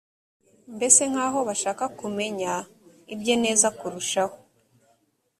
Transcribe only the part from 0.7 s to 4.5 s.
mbese nk aho bashaka kumenya ibye neza kurushaho